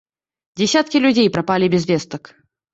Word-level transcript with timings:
Дзесяткі 0.61 1.03
людзей 1.05 1.31
прапалі 1.37 1.71
без 1.77 1.89
вестак. 1.93 2.37